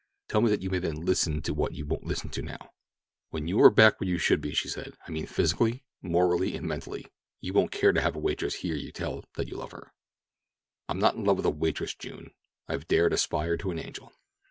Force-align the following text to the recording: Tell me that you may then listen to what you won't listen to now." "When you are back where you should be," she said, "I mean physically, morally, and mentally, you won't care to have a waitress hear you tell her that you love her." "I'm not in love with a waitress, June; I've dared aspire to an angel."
Tell 0.29 0.41
me 0.41 0.49
that 0.49 0.63
you 0.63 0.71
may 0.71 0.79
then 0.79 0.95
listen 1.05 1.43
to 1.43 1.53
what 1.53 1.73
you 1.75 1.85
won't 1.85 2.07
listen 2.07 2.31
to 2.31 2.41
now." 2.41 2.71
"When 3.29 3.47
you 3.47 3.61
are 3.61 3.69
back 3.69 4.01
where 4.01 4.07
you 4.09 4.17
should 4.17 4.41
be," 4.41 4.51
she 4.51 4.67
said, 4.67 4.95
"I 5.07 5.11
mean 5.11 5.27
physically, 5.27 5.83
morally, 6.01 6.55
and 6.55 6.65
mentally, 6.67 7.05
you 7.39 7.53
won't 7.53 7.69
care 7.71 7.91
to 7.93 8.01
have 8.01 8.15
a 8.15 8.19
waitress 8.19 8.55
hear 8.55 8.75
you 8.75 8.91
tell 8.91 9.17
her 9.17 9.21
that 9.35 9.47
you 9.47 9.57
love 9.57 9.73
her." 9.73 9.93
"I'm 10.89 10.97
not 10.97 11.13
in 11.17 11.23
love 11.23 11.37
with 11.37 11.45
a 11.45 11.51
waitress, 11.51 11.93
June; 11.93 12.31
I've 12.67 12.87
dared 12.87 13.13
aspire 13.13 13.57
to 13.57 13.69
an 13.69 13.77
angel." 13.77 14.11